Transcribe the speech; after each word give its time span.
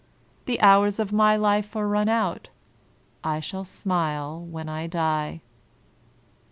The 0.45 0.59
hours 0.61 0.97
of 0.97 1.13
my 1.13 1.35
life 1.35 1.75
are 1.75 1.87
run 1.87 2.09
out. 2.09 2.49
I 3.23 3.39
shall 3.39 3.63
smile 3.63 4.41
when 4.43 4.67
I 4.67 4.87
die"? 4.87 5.41